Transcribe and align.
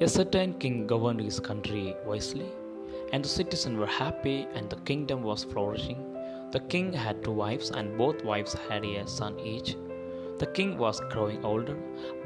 A 0.00 0.06
certain 0.06 0.54
king 0.54 0.86
governed 0.86 1.20
his 1.20 1.40
country 1.40 1.96
wisely, 2.06 2.46
and 3.12 3.24
the 3.24 3.28
citizens 3.28 3.76
were 3.76 3.86
happy, 3.86 4.46
and 4.54 4.70
the 4.70 4.76
kingdom 4.76 5.24
was 5.24 5.42
flourishing. 5.42 6.14
The 6.52 6.60
king 6.60 6.92
had 6.92 7.24
two 7.24 7.32
wives, 7.32 7.72
and 7.72 7.98
both 7.98 8.24
wives 8.24 8.54
had 8.68 8.84
a 8.84 9.08
son 9.08 9.40
each. 9.40 9.76
The 10.38 10.46
king 10.46 10.78
was 10.78 11.00
growing 11.10 11.44
older. 11.44 11.76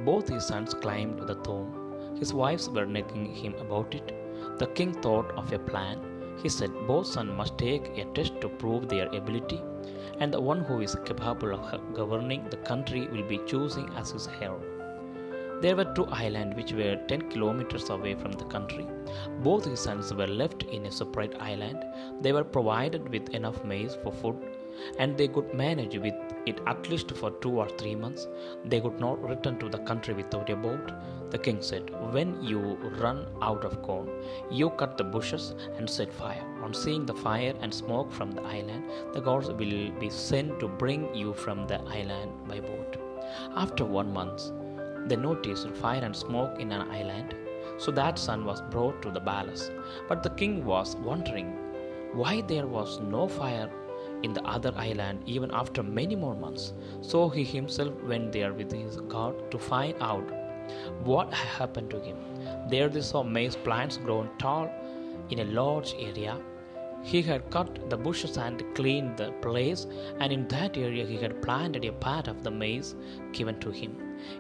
Both 0.05 0.29
his 0.29 0.49
sons 0.49 0.75
climbed 0.75 1.27
the 1.27 1.37
throne. 1.37 2.17
His 2.19 2.35
wives 2.35 2.69
were 2.69 2.85
nagging 2.85 3.35
him 3.35 3.55
about 3.55 3.95
it. 3.95 4.13
The 4.59 4.67
king 4.67 4.93
thought 4.93 5.31
of 5.31 5.51
a 5.51 5.59
plan. 5.59 5.99
He 6.43 6.51
said 6.51 6.87
both 6.87 7.07
sons 7.07 7.33
must 7.35 7.57
take 7.57 7.97
a 7.97 8.05
test 8.13 8.39
to 8.43 8.51
prove 8.51 8.87
their 8.87 9.09
ability, 9.09 9.63
and 10.21 10.31
the 10.31 10.43
one 10.43 10.61
who 10.61 10.83
is 10.83 10.95
capable 11.07 11.55
of 11.55 11.95
governing 11.95 12.49
the 12.51 12.59
country 12.59 13.09
will 13.09 13.27
be 13.27 13.39
chosen 13.47 13.89
as 13.97 14.11
his 14.11 14.29
heir. 14.43 14.59
There 15.63 15.77
were 15.77 15.93
two 15.95 16.07
islands 16.07 16.57
which 16.57 16.73
were 16.73 16.97
10 17.07 17.31
kilometers 17.31 17.89
away 17.89 18.15
from 18.17 18.33
the 18.33 18.47
country. 18.47 18.85
Both 19.45 19.65
his 19.65 19.79
sons 19.79 20.13
were 20.13 20.27
left 20.27 20.65
in 20.65 20.87
a 20.87 20.91
separate 20.91 21.37
island. 21.39 21.85
They 22.21 22.33
were 22.33 22.43
provided 22.43 23.09
with 23.09 23.29
enough 23.31 23.65
maize 23.65 23.97
for 24.03 24.11
food 24.13 24.37
and 24.99 25.17
they 25.17 25.29
could 25.29 25.55
manage 25.55 25.97
with 25.97 26.15
it 26.47 26.61
at 26.67 26.89
least 26.91 27.13
for 27.13 27.31
two 27.43 27.53
or 27.61 27.69
three 27.69 27.95
months. 27.95 28.27
They 28.65 28.81
could 28.81 28.99
not 28.99 29.23
return 29.23 29.61
to 29.61 29.69
the 29.69 29.79
country 29.91 30.15
without 30.15 30.51
a 30.51 30.57
boat. 30.57 30.91
The 31.31 31.39
king 31.39 31.63
said, 31.63 31.91
When 32.13 32.43
you 32.43 32.59
run 32.99 33.27
out 33.41 33.65
of 33.65 33.83
corn, 33.83 34.11
you 34.51 34.71
cut 34.71 34.99
the 34.99 35.05
bushes 35.05 35.55
and 35.77 35.89
set 35.89 36.13
fire. 36.13 36.45
On 36.65 36.75
seeing 36.75 37.07
the 37.07 37.15
fire 37.15 37.55
and 37.61 37.73
smoke 37.73 38.11
from 38.13 38.33
the 38.33 38.43
island, 38.43 38.85
the 39.13 39.21
gods 39.21 39.49
will 39.49 39.93
be 40.01 40.11
sent 40.11 40.59
to 40.59 40.67
bring 40.67 41.15
you 41.15 41.33
from 41.35 41.69
the 41.69 41.81
island 41.83 42.33
by 42.49 42.59
boat. 42.59 42.97
After 43.55 43.85
one 43.85 44.13
month, 44.13 44.51
they 45.07 45.17
noticed 45.17 45.69
fire 45.71 46.05
and 46.05 46.15
smoke 46.15 46.61
in 46.61 46.73
an 46.73 46.91
island. 46.91 47.35
So 47.79 47.91
that 47.93 48.19
son 48.19 48.45
was 48.45 48.63
brought 48.63 49.03
to 49.03 49.11
the 49.11 49.21
palace. 49.21 49.71
But 50.09 50.23
the 50.23 50.31
king 50.31 50.65
was 50.65 50.97
wondering 50.97 51.57
why 52.13 52.43
there 52.43 52.67
was 52.67 53.01
no 53.01 53.27
fire 53.29 53.71
in 54.23 54.33
the 54.33 54.43
other 54.43 54.73
island 54.77 55.23
even 55.27 55.51
after 55.53 55.83
many 55.83 56.15
more 56.15 56.35
months. 56.35 56.73
So 57.01 57.29
he 57.29 57.45
himself 57.45 57.95
went 58.05 58.33
there 58.33 58.53
with 58.53 58.71
his 58.71 58.97
guard 59.01 59.51
to 59.51 59.59
find 59.59 59.95
out 60.01 60.31
what 61.05 61.33
had 61.33 61.49
happened 61.49 61.91
to 61.91 62.01
him. 62.01 62.17
There 62.69 62.89
they 62.89 63.01
saw 63.01 63.23
maize 63.23 63.57
plants 63.57 63.97
grown 63.97 64.31
tall 64.39 64.71
in 65.31 65.41
a 65.41 65.45
large 65.45 65.95
area 65.99 66.39
he 67.03 67.21
had 67.23 67.51
cut 67.51 67.91
the 67.91 67.97
bushes 67.97 68.37
and 68.37 68.63
cleaned 68.75 69.17
the 69.17 69.33
place, 69.43 69.87
and 70.21 70.33
in 70.33 70.47
that 70.49 70.77
area 70.77 71.05
he 71.07 71.17
had 71.17 71.43
planted 71.43 71.85
a 71.85 71.93
part 71.93 72.29
of 72.29 72.43
the 72.43 72.51
maize 72.51 72.95
given 73.33 73.59
to 73.61 73.71
him. 73.71 73.93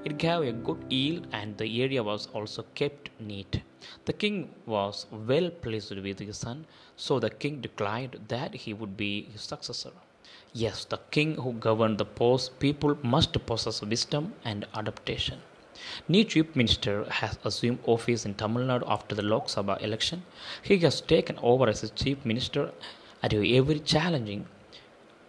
It 0.04 0.18
gave 0.18 0.42
a 0.42 0.52
good 0.52 0.84
yield, 0.88 1.26
and 1.32 1.56
the 1.58 1.82
area 1.82 2.02
was 2.02 2.28
also 2.32 2.64
kept 2.74 3.10
neat. 3.18 3.62
The 4.04 4.12
king 4.12 4.54
was 4.64 5.06
well 5.10 5.50
pleased 5.50 5.96
with 5.96 6.20
his 6.20 6.36
son, 6.36 6.66
so 6.96 7.18
the 7.18 7.30
king 7.30 7.60
declared 7.60 8.20
that 8.28 8.54
he 8.54 8.72
would 8.72 8.96
be 8.96 9.28
his 9.32 9.42
successor. 9.42 9.92
Yes, 10.54 10.84
the 10.84 10.98
king 11.10 11.34
who 11.36 11.54
governed 11.54 11.98
the 11.98 12.04
post 12.04 12.58
people 12.58 12.96
must 13.02 13.34
possess 13.46 13.82
wisdom 13.82 14.34
and 14.44 14.66
adaptation. 14.74 15.40
New 16.08 16.24
Chief 16.24 16.54
Minister 16.54 17.04
has 17.10 17.38
assumed 17.44 17.78
office 17.86 18.24
in 18.24 18.34
Tamil 18.34 18.64
Nadu 18.64 18.84
after 18.86 19.14
the 19.14 19.22
Lok 19.22 19.46
Sabha 19.48 19.80
election. 19.82 20.24
He 20.62 20.78
has 20.78 21.00
taken 21.00 21.38
over 21.42 21.68
as 21.68 21.90
Chief 21.92 22.24
Minister 22.24 22.72
at 23.22 23.32
a 23.32 23.60
very 23.60 23.80
challenging 23.80 24.46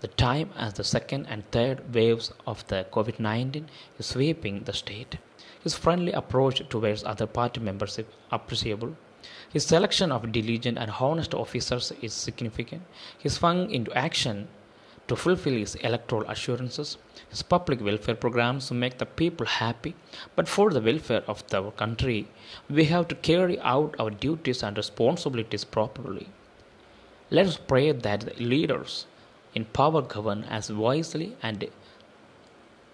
the 0.01 0.07
time 0.09 0.49
as 0.57 0.73
the 0.73 0.83
second 0.83 1.27
and 1.27 1.49
third 1.51 1.93
waves 1.95 2.33
of 2.45 2.67
the 2.67 2.85
COVID 2.91 3.19
19 3.19 3.69
is 3.97 4.05
sweeping 4.05 4.63
the 4.65 4.73
state. 4.73 5.17
His 5.63 5.75
friendly 5.75 6.11
approach 6.11 6.61
towards 6.67 7.05
other 7.05 7.25
party 7.25 7.61
members 7.61 7.97
is 7.97 8.05
appreciable. 8.29 8.97
His 9.49 9.65
selection 9.65 10.11
of 10.11 10.29
diligent 10.33 10.77
and 10.77 10.91
honest 10.99 11.33
officers 11.33 11.93
is 12.01 12.13
significant. 12.13 12.81
He 13.17 13.29
swung 13.29 13.71
into 13.71 13.93
action 13.93 14.49
to 15.07 15.15
fulfill 15.15 15.53
his 15.53 15.75
electoral 15.75 16.29
assurances, 16.29 16.97
his 17.29 17.43
public 17.43 17.81
welfare 17.81 18.15
programs 18.15 18.67
to 18.67 18.73
make 18.73 18.97
the 18.97 19.05
people 19.05 19.45
happy, 19.45 19.95
but 20.35 20.47
for 20.47 20.71
the 20.71 20.81
welfare 20.81 21.23
of 21.27 21.45
the 21.47 21.71
country, 21.71 22.27
we 22.69 22.85
have 22.85 23.07
to 23.07 23.15
carry 23.15 23.59
out 23.59 23.95
our 23.99 24.09
duties 24.09 24.63
and 24.63 24.77
responsibilities 24.77 25.63
properly. 25.63 26.27
Let 27.29 27.47
us 27.47 27.57
pray 27.57 27.91
that 27.91 28.21
the 28.21 28.43
leaders 28.43 29.05
in 29.55 29.65
power 29.65 30.01
govern 30.01 30.43
as 30.45 30.71
wisely 30.71 31.35
and 31.41 31.67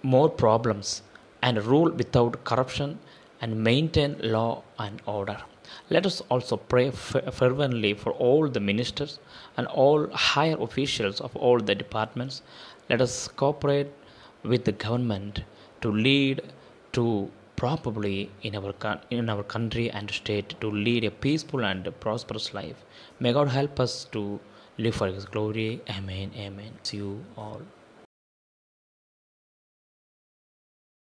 more 0.01 0.29
problems 0.29 1.01
and 1.41 1.63
rule 1.63 1.91
without 1.91 2.43
corruption 2.43 2.99
and 3.41 3.63
maintain 3.63 4.17
law 4.21 4.63
and 4.77 5.01
order. 5.05 5.41
Let 5.89 6.05
us 6.05 6.21
also 6.29 6.57
pray 6.57 6.91
fervently 6.91 7.93
for 7.93 8.11
all 8.13 8.47
the 8.47 8.59
ministers 8.59 9.19
and 9.57 9.67
all 9.67 10.07
higher 10.11 10.57
officials 10.59 11.21
of 11.21 11.35
all 11.35 11.59
the 11.59 11.75
departments. 11.75 12.41
Let 12.89 13.01
us 13.01 13.27
cooperate 13.27 13.91
with 14.43 14.65
the 14.65 14.71
government 14.71 15.43
to 15.81 15.91
lead 15.91 16.41
to 16.93 17.31
probably 17.55 18.31
in 18.41 18.55
our 18.55 18.73
in 19.09 19.29
our 19.29 19.43
country 19.43 19.89
and 19.89 20.09
state 20.19 20.55
to 20.61 20.69
lead 20.71 21.03
a 21.03 21.11
peaceful 21.25 21.65
and 21.71 21.87
prosperous 21.99 22.53
life. 22.53 22.85
May 23.19 23.33
God 23.33 23.49
help 23.49 23.79
us 23.79 24.05
to 24.13 24.39
live 24.77 24.95
for 24.95 25.07
His 25.07 25.25
glory. 25.25 25.81
Amen. 25.89 26.31
Amen. 26.47 26.71
See 26.83 26.97
you 26.97 27.25
all. 27.37 27.61